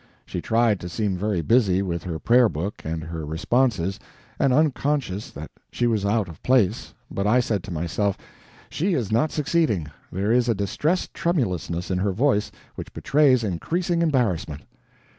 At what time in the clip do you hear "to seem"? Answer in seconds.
0.79-1.15